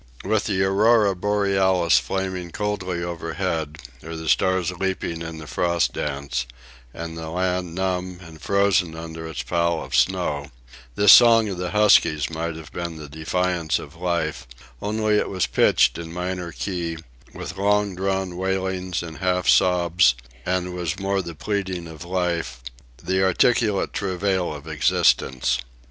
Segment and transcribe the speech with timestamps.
[0.25, 6.47] With the aurora borealis flaming coldly overhead, or the stars leaping in the frost dance,
[6.91, 10.49] and the land numb and frozen under its pall of snow,
[10.95, 14.47] this song of the huskies might have been the defiance of life,
[14.81, 16.97] only it was pitched in minor key,
[17.35, 20.15] with long drawn wailings and half sobs,
[20.47, 22.59] and was more the pleading of life,
[23.03, 25.59] the articulate travail of existence.